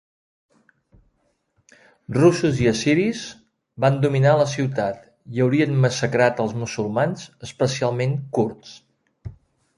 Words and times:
Russos 2.15 2.61
i 2.63 2.69
assiris 2.71 3.21
van 3.85 3.99
dominar 4.07 4.33
la 4.41 4.47
ciutat 4.55 5.05
i 5.37 5.45
haurien 5.45 5.77
massacrat 5.85 6.43
als 6.47 6.57
musulmans 6.65 7.29
especialment 7.51 8.19
kurds. 8.41 8.75